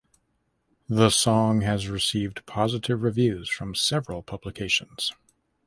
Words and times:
The 0.89 1.11
song 1.11 1.61
has 1.61 1.87
received 1.87 2.43
positive 2.47 3.03
reviews 3.03 3.47
from 3.51 3.75
several 3.75 4.23
publications. 4.23 5.11